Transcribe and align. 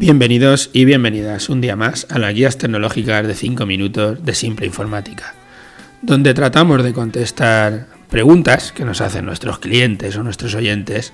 Bienvenidos 0.00 0.70
y 0.72 0.86
bienvenidas 0.86 1.50
un 1.50 1.60
día 1.60 1.76
más 1.76 2.06
a 2.08 2.18
las 2.18 2.32
guías 2.32 2.56
tecnológicas 2.56 3.26
de 3.26 3.34
5 3.34 3.66
minutos 3.66 4.24
de 4.24 4.34
Simple 4.34 4.64
Informática, 4.64 5.34
donde 6.00 6.32
tratamos 6.32 6.82
de 6.82 6.94
contestar 6.94 7.86
preguntas 8.08 8.72
que 8.72 8.86
nos 8.86 9.02
hacen 9.02 9.26
nuestros 9.26 9.58
clientes 9.58 10.16
o 10.16 10.22
nuestros 10.22 10.54
oyentes 10.54 11.12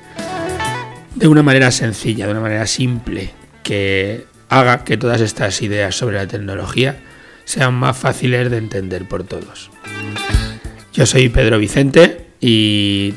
de 1.17 1.27
una 1.27 1.43
manera 1.43 1.73
sencilla, 1.73 2.27
de 2.27 2.31
una 2.31 2.41
manera 2.41 2.69
simple, 2.69 3.31
que 3.65 4.25
haga 4.49 4.85
que 4.85 4.97
todas 4.97 5.21
estas 5.21 5.61
ideas 5.63 5.97
sobre 5.97 6.19
la 6.19 6.29
tecnología 6.29 7.01
sean 7.45 7.75
más 7.75 7.99
fáciles 7.99 8.53
de 8.53 8.59
entender 8.59 9.09
por 9.09 9.25
todos. 9.25 9.73
Yo 10.93 11.07
soy 11.07 11.29
Pedro 11.29 11.59
Vicente 11.59 12.29
y 12.41 13.15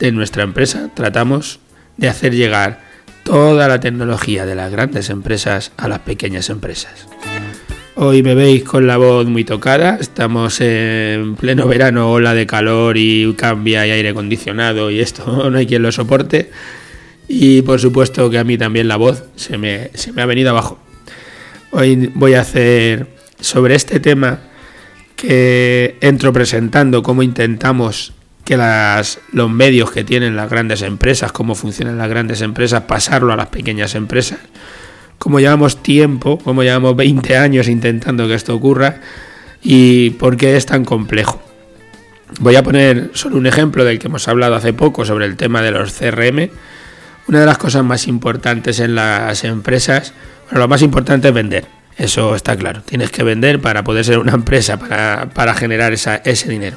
de 0.00 0.10
nuestra 0.10 0.42
empresa 0.42 0.90
tratamos 0.92 1.60
de 1.98 2.08
hacer 2.08 2.34
llegar 2.34 2.93
toda 3.24 3.66
la 3.66 3.80
tecnología 3.80 4.46
de 4.46 4.54
las 4.54 4.70
grandes 4.70 5.10
empresas 5.10 5.72
a 5.76 5.88
las 5.88 6.00
pequeñas 6.00 6.50
empresas. 6.50 7.08
Hoy 7.96 8.22
me 8.22 8.34
veis 8.34 8.64
con 8.64 8.86
la 8.86 8.96
voz 8.96 9.26
muy 9.26 9.44
tocada, 9.44 9.96
estamos 10.00 10.60
en 10.60 11.34
pleno 11.36 11.66
verano, 11.66 12.12
ola 12.12 12.34
de 12.34 12.46
calor 12.46 12.96
y 12.98 13.32
cambia 13.34 13.86
y 13.86 13.90
aire 13.90 14.10
acondicionado 14.10 14.90
y 14.90 15.00
esto 15.00 15.48
no 15.50 15.58
hay 15.58 15.66
quien 15.66 15.82
lo 15.82 15.90
soporte. 15.90 16.50
Y 17.26 17.62
por 17.62 17.80
supuesto 17.80 18.28
que 18.28 18.38
a 18.38 18.44
mí 18.44 18.58
también 18.58 18.86
la 18.86 18.96
voz 18.96 19.24
se 19.36 19.56
me, 19.56 19.90
se 19.94 20.12
me 20.12 20.22
ha 20.22 20.26
venido 20.26 20.50
abajo. 20.50 20.78
Hoy 21.70 22.10
voy 22.14 22.34
a 22.34 22.42
hacer 22.42 23.06
sobre 23.40 23.74
este 23.74 24.00
tema 24.00 24.40
que 25.16 25.96
entro 26.00 26.32
presentando 26.32 27.02
cómo 27.02 27.22
intentamos 27.22 28.12
que 28.44 28.56
las, 28.56 29.20
los 29.32 29.50
medios 29.50 29.90
que 29.90 30.04
tienen 30.04 30.36
las 30.36 30.50
grandes 30.50 30.82
empresas, 30.82 31.32
cómo 31.32 31.54
funcionan 31.54 31.98
las 31.98 32.08
grandes 32.08 32.42
empresas, 32.42 32.82
pasarlo 32.82 33.32
a 33.32 33.36
las 33.36 33.48
pequeñas 33.48 33.94
empresas. 33.94 34.38
Como 35.18 35.40
llevamos 35.40 35.82
tiempo, 35.82 36.38
como 36.38 36.62
llevamos 36.62 36.94
20 36.96 37.36
años 37.36 37.68
intentando 37.68 38.28
que 38.28 38.34
esto 38.34 38.54
ocurra 38.54 39.00
y 39.62 40.10
por 40.10 40.36
qué 40.36 40.56
es 40.56 40.66
tan 40.66 40.84
complejo. 40.84 41.42
Voy 42.40 42.56
a 42.56 42.62
poner 42.62 43.10
solo 43.14 43.36
un 43.36 43.46
ejemplo 43.46 43.84
del 43.84 43.98
que 43.98 44.08
hemos 44.08 44.28
hablado 44.28 44.56
hace 44.56 44.72
poco 44.72 45.04
sobre 45.04 45.24
el 45.24 45.36
tema 45.36 45.62
de 45.62 45.70
los 45.70 45.92
CRM. 45.92 46.50
Una 47.28 47.40
de 47.40 47.46
las 47.46 47.58
cosas 47.58 47.84
más 47.84 48.06
importantes 48.06 48.80
en 48.80 48.94
las 48.94 49.44
empresas, 49.44 50.12
bueno, 50.44 50.60
lo 50.60 50.68
más 50.68 50.82
importante 50.82 51.28
es 51.28 51.34
vender. 51.34 51.64
Eso 51.96 52.34
está 52.34 52.56
claro. 52.56 52.82
Tienes 52.82 53.10
que 53.10 53.22
vender 53.22 53.60
para 53.60 53.84
poder 53.84 54.04
ser 54.04 54.18
una 54.18 54.32
empresa, 54.32 54.78
para, 54.78 55.30
para 55.32 55.54
generar 55.54 55.92
esa, 55.92 56.16
ese 56.16 56.50
dinero. 56.50 56.76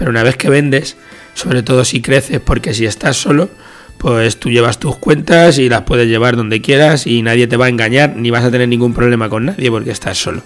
Pero 0.00 0.12
una 0.12 0.22
vez 0.22 0.38
que 0.38 0.48
vendes, 0.48 0.96
sobre 1.34 1.62
todo 1.62 1.84
si 1.84 2.00
creces, 2.00 2.40
porque 2.40 2.72
si 2.72 2.86
estás 2.86 3.18
solo, 3.18 3.50
pues 3.98 4.40
tú 4.40 4.48
llevas 4.48 4.80
tus 4.80 4.96
cuentas 4.96 5.58
y 5.58 5.68
las 5.68 5.82
puedes 5.82 6.08
llevar 6.08 6.36
donde 6.36 6.62
quieras 6.62 7.06
y 7.06 7.20
nadie 7.20 7.46
te 7.48 7.58
va 7.58 7.66
a 7.66 7.68
engañar 7.68 8.16
ni 8.16 8.30
vas 8.30 8.42
a 8.42 8.50
tener 8.50 8.66
ningún 8.66 8.94
problema 8.94 9.28
con 9.28 9.44
nadie 9.44 9.70
porque 9.70 9.90
estás 9.90 10.16
solo. 10.16 10.42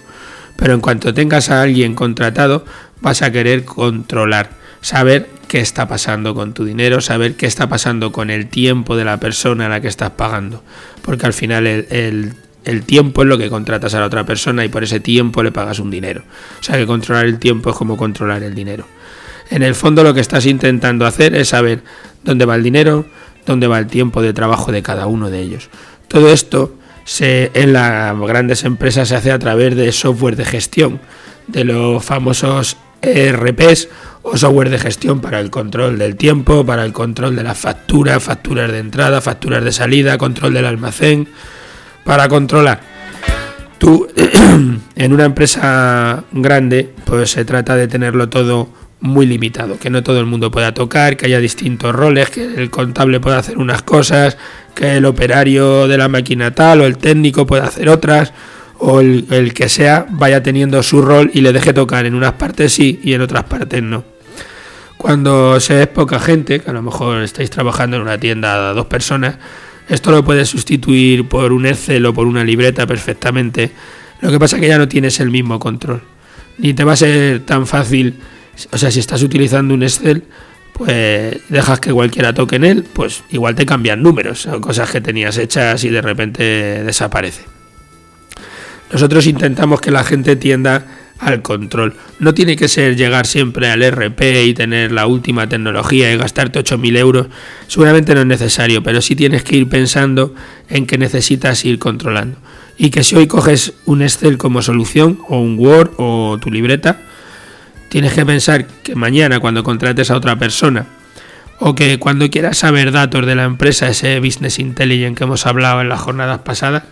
Pero 0.57 0.73
en 0.73 0.81
cuanto 0.81 1.13
tengas 1.13 1.49
a 1.49 1.61
alguien 1.61 1.95
contratado, 1.95 2.65
vas 2.99 3.21
a 3.21 3.31
querer 3.31 3.63
controlar, 3.63 4.49
saber 4.81 5.29
qué 5.47 5.61
está 5.61 5.87
pasando 5.87 6.35
con 6.35 6.53
tu 6.53 6.65
dinero, 6.65 6.99
saber 6.99 7.35
qué 7.35 7.45
está 7.45 7.69
pasando 7.69 8.11
con 8.11 8.29
el 8.29 8.47
tiempo 8.47 8.97
de 8.97 9.05
la 9.05 9.21
persona 9.21 9.67
a 9.67 9.69
la 9.69 9.79
que 9.79 9.87
estás 9.87 10.11
pagando. 10.11 10.65
Porque 11.01 11.25
al 11.25 11.33
final 11.33 11.65
el, 11.65 12.33
tiempo 12.85 13.21
es 13.21 13.29
lo 13.29 13.37
que 13.37 13.49
contratas 13.49 13.93
a 13.93 14.01
la 14.01 14.07
otra 14.07 14.25
persona 14.25 14.65
y 14.65 14.67
por 14.67 14.83
ese 14.83 14.99
tiempo 14.99 15.43
le 15.43 15.53
pagas 15.53 15.79
un 15.79 15.91
dinero. 15.91 16.23
O 16.59 16.63
sea 16.63 16.75
que 16.75 16.85
controlar 16.85 17.25
el 17.25 17.39
tiempo 17.39 17.69
es 17.69 17.77
como 17.77 17.95
controlar 17.95 18.43
el 18.43 18.53
dinero. 18.53 18.85
En 19.49 19.63
el 19.63 19.75
fondo 19.75 20.03
lo 20.03 20.13
que 20.13 20.21
estás 20.21 20.45
intentando 20.45 21.05
hacer 21.05 21.35
es 21.35 21.49
saber 21.49 21.83
dónde 22.23 22.45
va 22.45 22.55
el 22.55 22.63
dinero, 22.63 23.05
dónde 23.45 23.67
va 23.67 23.79
el 23.79 23.87
tiempo 23.87 24.21
de 24.21 24.33
trabajo 24.33 24.71
de 24.71 24.81
cada 24.81 25.07
uno 25.07 25.29
de 25.29 25.39
ellos. 25.39 25.69
Todo 26.07 26.29
esto 26.29 26.73
se, 27.03 27.51
en 27.53 27.73
las 27.73 28.17
grandes 28.19 28.63
empresas 28.63 29.07
se 29.07 29.15
hace 29.15 29.31
a 29.31 29.39
través 29.39 29.75
de 29.75 29.91
software 29.91 30.35
de 30.35 30.45
gestión, 30.45 30.99
de 31.47 31.63
los 31.63 32.03
famosos 32.03 32.77
ERPs 33.01 33.87
o 34.23 34.35
software 34.35 34.71
de 34.71 34.79
gestión 34.79 35.21
para 35.21 35.39
el 35.39 35.51
control 35.51 35.99
del 35.99 36.15
tiempo, 36.15 36.65
para 36.65 36.83
el 36.83 36.91
control 36.91 37.35
de 37.35 37.43
las 37.43 37.57
facturas, 37.57 38.23
facturas 38.23 38.71
de 38.71 38.79
entrada, 38.79 39.21
facturas 39.21 39.63
de 39.63 39.71
salida, 39.71 40.17
control 40.17 40.55
del 40.55 40.65
almacén, 40.65 41.27
para 42.03 42.27
controlar. 42.27 42.81
Tú, 43.77 44.07
en 44.95 45.13
una 45.13 45.25
empresa 45.25 46.23
grande, 46.31 46.91
pues 47.05 47.31
se 47.31 47.45
trata 47.45 47.75
de 47.75 47.87
tenerlo 47.87 48.29
todo 48.29 48.69
muy 48.99 49.25
limitado, 49.25 49.77
que 49.77 49.89
no 49.89 50.03
todo 50.03 50.19
el 50.19 50.25
mundo 50.25 50.51
pueda 50.51 50.73
tocar, 50.73 51.17
que 51.17 51.25
haya 51.25 51.39
distintos 51.39 51.93
roles, 51.93 52.29
que 52.29 52.43
el 52.43 52.69
contable 52.69 53.19
pueda 53.19 53.37
hacer 53.37 53.57
unas 53.57 53.83
cosas, 53.83 54.37
que 54.73 54.97
el 54.97 55.05
operario 55.05 55.87
de 55.87 55.97
la 55.97 56.07
máquina 56.07 56.51
tal 56.51 56.81
o 56.81 56.85
el 56.85 56.97
técnico 56.97 57.45
pueda 57.45 57.65
hacer 57.65 57.89
otras, 57.89 58.33
o 58.79 58.99
el, 58.99 59.53
que 59.53 59.69
sea 59.69 60.05
vaya 60.09 60.43
teniendo 60.43 60.81
su 60.83 61.01
rol 61.01 61.31
y 61.33 61.41
le 61.41 61.53
deje 61.53 61.73
tocar 61.73 62.05
en 62.05 62.15
unas 62.15 62.33
partes 62.33 62.73
sí 62.73 62.99
y 63.03 63.13
en 63.13 63.21
otras 63.21 63.43
partes 63.43 63.81
no. 63.81 64.03
Cuando 64.97 65.59
se 65.59 65.83
es 65.83 65.87
poca 65.87 66.19
gente, 66.19 66.61
que 66.61 66.69
a 66.69 66.73
lo 66.73 66.81
mejor 66.81 67.21
estáis 67.21 67.49
trabajando 67.49 67.97
en 67.97 68.03
una 68.03 68.17
tienda 68.17 68.69
a 68.69 68.73
dos 68.73 68.87
personas, 68.87 69.37
esto 69.87 70.11
lo 70.11 70.25
puedes 70.25 70.49
sustituir 70.49 71.27
por 71.27 71.53
un 71.53 71.65
Excel 71.67 72.05
o 72.05 72.13
por 72.13 72.25
una 72.25 72.43
libreta 72.43 72.87
perfectamente. 72.87 73.71
Lo 74.21 74.31
que 74.31 74.39
pasa 74.39 74.55
es 74.55 74.61
que 74.61 74.67
ya 74.67 74.79
no 74.79 74.87
tienes 74.87 75.19
el 75.19 75.29
mismo 75.29 75.59
control. 75.59 76.01
Ni 76.57 76.73
te 76.73 76.83
va 76.83 76.93
a 76.93 76.95
ser 76.95 77.41
tan 77.41 77.67
fácil 77.67 78.15
o 78.71 78.77
sea, 78.77 78.91
si 78.91 78.99
estás 78.99 79.21
utilizando 79.23 79.73
un 79.73 79.83
Excel, 79.83 80.23
pues 80.73 81.39
dejas 81.49 81.79
que 81.79 81.91
cualquiera 81.91 82.33
toque 82.33 82.57
en 82.57 82.65
él, 82.65 82.85
pues 82.93 83.23
igual 83.29 83.55
te 83.55 83.65
cambian 83.65 84.03
números 84.03 84.45
o 84.47 84.59
cosas 84.59 84.91
que 84.91 84.99
tenías 85.01 85.37
hechas 85.37 85.83
y 85.83 85.89
de 85.89 86.01
repente 86.01 86.43
desaparece. 86.83 87.43
Nosotros 88.91 89.25
intentamos 89.25 89.81
que 89.81 89.91
la 89.91 90.03
gente 90.03 90.35
tienda 90.35 90.85
al 91.17 91.41
control. 91.41 91.93
No 92.19 92.33
tiene 92.33 92.55
que 92.55 92.67
ser 92.67 92.95
llegar 92.95 93.25
siempre 93.25 93.69
al 93.69 93.81
RP 93.89 94.21
y 94.45 94.53
tener 94.53 94.91
la 94.91 95.07
última 95.07 95.47
tecnología 95.47 96.11
y 96.11 96.17
gastarte 96.17 96.59
8.000 96.59 96.97
euros. 96.97 97.27
Seguramente 97.67 98.13
no 98.13 98.21
es 98.21 98.27
necesario, 98.27 98.83
pero 98.83 99.01
sí 99.01 99.15
tienes 99.15 99.43
que 99.43 99.57
ir 99.57 99.69
pensando 99.69 100.35
en 100.69 100.85
que 100.85 100.97
necesitas 100.97 101.63
ir 101.65 101.79
controlando. 101.79 102.37
Y 102.77 102.89
que 102.89 103.03
si 103.03 103.15
hoy 103.15 103.27
coges 103.27 103.73
un 103.85 104.01
Excel 104.01 104.37
como 104.37 104.61
solución, 104.61 105.19
o 105.29 105.39
un 105.39 105.57
Word, 105.57 105.91
o 105.97 106.37
tu 106.41 106.51
libreta, 106.51 107.01
Tienes 107.89 108.13
que 108.13 108.25
pensar 108.25 108.65
que 108.65 108.95
mañana 108.95 109.39
cuando 109.39 109.63
contrates 109.63 110.11
a 110.11 110.17
otra 110.17 110.35
persona 110.37 110.85
o 111.59 111.75
que 111.75 111.99
cuando 111.99 112.29
quieras 112.29 112.57
saber 112.57 112.91
datos 112.91 113.25
de 113.25 113.35
la 113.35 113.45
empresa, 113.45 113.87
ese 113.87 114.19
business 114.19 114.59
intelligence 114.59 115.17
que 115.17 115.23
hemos 115.23 115.45
hablado 115.45 115.81
en 115.81 115.89
las 115.89 116.01
jornadas 116.01 116.39
pasadas, 116.39 116.83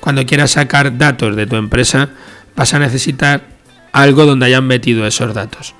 cuando 0.00 0.24
quieras 0.24 0.52
sacar 0.52 0.96
datos 0.96 1.34
de 1.34 1.46
tu 1.46 1.56
empresa, 1.56 2.10
vas 2.54 2.72
a 2.74 2.78
necesitar 2.78 3.42
algo 3.92 4.26
donde 4.26 4.46
hayan 4.46 4.66
metido 4.66 5.06
esos 5.06 5.34
datos. 5.34 5.74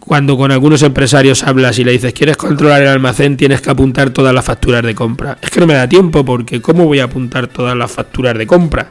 Cuando 0.00 0.36
con 0.36 0.50
algunos 0.50 0.82
empresarios 0.82 1.44
hablas 1.44 1.78
y 1.78 1.84
le 1.84 1.92
dices, 1.92 2.12
¿quieres 2.14 2.36
controlar 2.36 2.82
el 2.82 2.88
almacén? 2.88 3.36
Tienes 3.36 3.60
que 3.60 3.70
apuntar 3.70 4.10
todas 4.10 4.34
las 4.34 4.44
facturas 4.44 4.82
de 4.82 4.94
compra. 4.94 5.36
Es 5.42 5.50
que 5.50 5.60
no 5.60 5.66
me 5.66 5.74
da 5.74 5.88
tiempo 5.88 6.24
porque 6.24 6.62
¿cómo 6.62 6.86
voy 6.86 6.98
a 7.00 7.04
apuntar 7.04 7.46
todas 7.46 7.76
las 7.76 7.92
facturas 7.92 8.36
de 8.36 8.46
compra? 8.46 8.88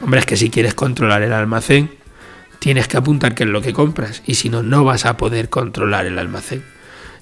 Hombre, 0.00 0.20
es 0.20 0.26
que 0.26 0.36
si 0.36 0.50
quieres 0.50 0.74
controlar 0.74 1.22
el 1.22 1.32
almacén, 1.32 1.90
tienes 2.64 2.88
que 2.88 2.96
apuntar 2.96 3.34
qué 3.34 3.42
es 3.42 3.50
lo 3.50 3.60
que 3.60 3.74
compras 3.74 4.22
y 4.24 4.36
si 4.36 4.48
no, 4.48 4.62
no 4.62 4.84
vas 4.84 5.04
a 5.04 5.18
poder 5.18 5.50
controlar 5.50 6.06
el 6.06 6.18
almacén. 6.18 6.62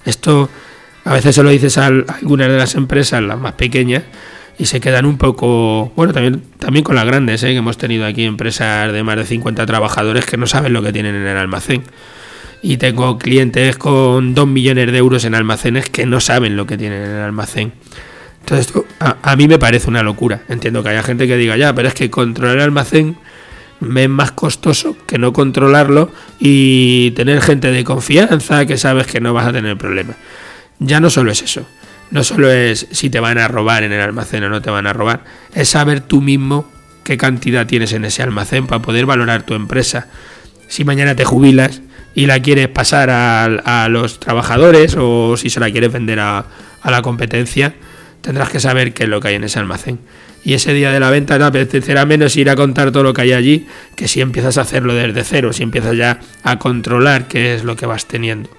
Esto 0.04 0.48
a 1.04 1.14
veces 1.14 1.34
se 1.34 1.42
lo 1.42 1.50
dices 1.50 1.78
a 1.78 1.86
algunas 1.86 2.46
de 2.46 2.56
las 2.56 2.76
empresas, 2.76 3.20
las 3.24 3.40
más 3.40 3.54
pequeñas, 3.54 4.04
y 4.56 4.66
se 4.66 4.80
quedan 4.80 5.04
un 5.04 5.18
poco, 5.18 5.92
bueno, 5.96 6.12
también, 6.12 6.44
también 6.60 6.84
con 6.84 6.94
las 6.94 7.04
grandes, 7.06 7.42
¿eh? 7.42 7.48
que 7.48 7.56
hemos 7.56 7.76
tenido 7.76 8.06
aquí 8.06 8.22
empresas 8.22 8.92
de 8.92 9.02
más 9.02 9.16
de 9.16 9.24
50 9.24 9.66
trabajadores 9.66 10.26
que 10.26 10.36
no 10.36 10.46
saben 10.46 10.72
lo 10.72 10.80
que 10.80 10.92
tienen 10.92 11.16
en 11.16 11.26
el 11.26 11.36
almacén. 11.36 11.82
Y 12.62 12.76
tengo 12.76 13.18
clientes 13.18 13.76
con 13.76 14.36
2 14.36 14.46
millones 14.46 14.92
de 14.92 14.96
euros 14.96 15.24
en 15.24 15.34
almacenes 15.34 15.90
que 15.90 16.06
no 16.06 16.20
saben 16.20 16.56
lo 16.56 16.66
que 16.68 16.78
tienen 16.78 17.02
en 17.02 17.10
el 17.10 17.20
almacén. 17.20 17.72
Entonces, 18.42 18.72
a, 19.00 19.16
a 19.24 19.34
mí 19.34 19.48
me 19.48 19.58
parece 19.58 19.90
una 19.90 20.04
locura. 20.04 20.42
Entiendo 20.48 20.84
que 20.84 20.90
haya 20.90 21.02
gente 21.02 21.26
que 21.26 21.36
diga, 21.36 21.56
ya, 21.56 21.74
pero 21.74 21.88
es 21.88 21.94
que 21.94 22.10
controlar 22.10 22.58
el 22.58 22.62
almacén 22.62 23.16
es 23.84 24.08
más 24.08 24.32
costoso 24.32 24.96
que 25.06 25.18
no 25.18 25.32
controlarlo 25.32 26.10
y 26.38 27.12
tener 27.12 27.40
gente 27.40 27.70
de 27.70 27.84
confianza 27.84 28.66
que 28.66 28.78
sabes 28.78 29.06
que 29.06 29.20
no 29.20 29.34
vas 29.34 29.46
a 29.46 29.52
tener 29.52 29.76
problemas. 29.76 30.16
Ya 30.78 31.00
no 31.00 31.10
solo 31.10 31.30
es 31.30 31.42
eso, 31.42 31.66
no 32.10 32.24
solo 32.24 32.50
es 32.50 32.86
si 32.90 33.10
te 33.10 33.20
van 33.20 33.38
a 33.38 33.48
robar 33.48 33.84
en 33.84 33.92
el 33.92 34.00
almacén 34.00 34.44
o 34.44 34.48
no 34.48 34.62
te 34.62 34.70
van 34.70 34.86
a 34.86 34.92
robar, 34.92 35.24
es 35.54 35.68
saber 35.68 36.00
tú 36.00 36.20
mismo 36.20 36.70
qué 37.04 37.16
cantidad 37.16 37.66
tienes 37.66 37.92
en 37.92 38.04
ese 38.04 38.22
almacén 38.22 38.66
para 38.66 38.82
poder 38.82 39.06
valorar 39.06 39.44
tu 39.44 39.54
empresa. 39.54 40.08
Si 40.68 40.84
mañana 40.84 41.14
te 41.14 41.24
jubilas 41.24 41.82
y 42.14 42.26
la 42.26 42.40
quieres 42.40 42.68
pasar 42.68 43.10
a, 43.10 43.88
los 43.88 44.20
trabajadores 44.20 44.96
o 44.98 45.36
si 45.36 45.50
se 45.50 45.60
la 45.60 45.70
quieres 45.70 45.92
vender 45.92 46.20
a, 46.20 46.44
a 46.82 46.90
la 46.90 47.02
competencia, 47.02 47.74
tendrás 48.22 48.48
que 48.48 48.60
saber 48.60 48.94
qué 48.94 49.04
es 49.04 49.08
lo 49.08 49.20
que 49.20 49.28
hay 49.28 49.34
en 49.34 49.44
ese 49.44 49.58
almacén 49.58 49.98
y 50.44 50.54
ese 50.54 50.72
día 50.74 50.90
de 50.90 51.00
la 51.00 51.10
venta 51.10 51.38
te 51.38 51.44
apetecerá 51.44 52.04
menos 52.04 52.36
ir 52.36 52.50
a 52.50 52.56
contar 52.56 52.90
todo 52.90 53.02
lo 53.02 53.12
que 53.12 53.22
hay 53.22 53.32
allí 53.32 53.66
que 53.96 54.08
si 54.08 54.20
empiezas 54.20 54.58
a 54.58 54.62
hacerlo 54.62 54.94
desde 54.94 55.24
cero, 55.24 55.52
si 55.52 55.62
empiezas 55.62 55.96
ya 55.96 56.20
a 56.42 56.58
controlar 56.58 57.28
qué 57.28 57.54
es 57.54 57.64
lo 57.64 57.76
que 57.76 57.86
vas 57.86 58.06
teniendo. 58.06 58.50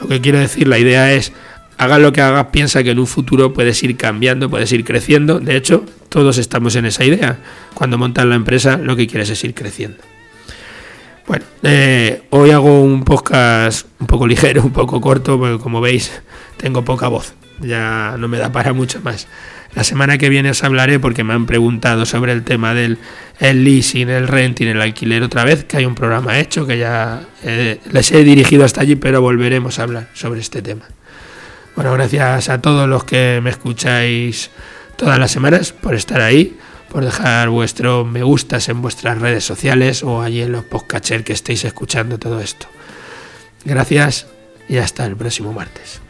Lo 0.00 0.08
que 0.08 0.20
quiero 0.20 0.38
decir, 0.38 0.68
la 0.68 0.78
idea 0.78 1.12
es, 1.12 1.32
hagas 1.78 2.00
lo 2.00 2.12
que 2.12 2.20
hagas, 2.20 2.48
piensa 2.48 2.82
que 2.82 2.90
en 2.90 2.98
un 2.98 3.06
futuro 3.06 3.54
puedes 3.54 3.82
ir 3.82 3.96
cambiando, 3.96 4.50
puedes 4.50 4.70
ir 4.72 4.84
creciendo. 4.84 5.40
De 5.40 5.56
hecho, 5.56 5.86
todos 6.10 6.36
estamos 6.36 6.76
en 6.76 6.84
esa 6.84 7.04
idea. 7.04 7.38
Cuando 7.72 7.96
montas 7.96 8.26
la 8.26 8.34
empresa, 8.34 8.76
lo 8.76 8.96
que 8.96 9.06
quieres 9.06 9.30
es 9.30 9.42
ir 9.44 9.54
creciendo. 9.54 9.98
Bueno, 11.26 11.46
eh, 11.62 12.22
hoy 12.30 12.50
hago 12.50 12.82
un 12.82 13.02
podcast 13.02 13.86
un 13.98 14.06
poco 14.06 14.26
ligero, 14.26 14.62
un 14.62 14.72
poco 14.72 15.00
corto, 15.00 15.38
porque 15.38 15.62
como 15.62 15.80
veis, 15.80 16.12
tengo 16.58 16.84
poca 16.84 17.08
voz. 17.08 17.34
Ya 17.60 18.16
no 18.18 18.28
me 18.28 18.38
da 18.38 18.50
para 18.50 18.72
mucho 18.72 19.00
más. 19.02 19.28
La 19.74 19.82
semana 19.82 20.18
que 20.18 20.28
viene 20.28 20.50
os 20.50 20.62
hablaré 20.62 21.00
porque 21.00 21.24
me 21.24 21.34
han 21.34 21.46
preguntado 21.46 22.06
sobre 22.06 22.32
el 22.32 22.44
tema 22.44 22.74
del 22.74 22.98
el 23.40 23.64
leasing, 23.64 24.08
el 24.08 24.28
renting, 24.28 24.68
el 24.68 24.80
alquiler 24.80 25.22
otra 25.22 25.44
vez, 25.44 25.64
que 25.64 25.78
hay 25.78 25.84
un 25.84 25.96
programa 25.96 26.38
hecho 26.38 26.66
que 26.66 26.78
ya 26.78 27.22
eh, 27.42 27.80
les 27.90 28.12
he 28.12 28.22
dirigido 28.22 28.64
hasta 28.64 28.82
allí, 28.82 28.94
pero 28.94 29.20
volveremos 29.20 29.78
a 29.78 29.82
hablar 29.82 30.08
sobre 30.14 30.40
este 30.40 30.62
tema. 30.62 30.84
Bueno, 31.74 31.92
gracias 31.92 32.48
a 32.48 32.60
todos 32.60 32.88
los 32.88 33.02
que 33.02 33.40
me 33.42 33.50
escucháis 33.50 34.50
todas 34.96 35.18
las 35.18 35.32
semanas 35.32 35.72
por 35.72 35.96
estar 35.96 36.20
ahí, 36.20 36.56
por 36.88 37.04
dejar 37.04 37.48
vuestro 37.48 38.04
me 38.04 38.22
gustas 38.22 38.68
en 38.68 38.80
vuestras 38.80 39.18
redes 39.18 39.42
sociales 39.42 40.04
o 40.04 40.22
allí 40.22 40.42
en 40.42 40.52
los 40.52 40.64
podcasts 40.64 41.12
que 41.24 41.32
estéis 41.32 41.64
escuchando 41.64 42.18
todo 42.18 42.40
esto. 42.40 42.68
Gracias 43.64 44.28
y 44.68 44.76
hasta 44.76 45.04
el 45.04 45.16
próximo 45.16 45.52
martes. 45.52 46.00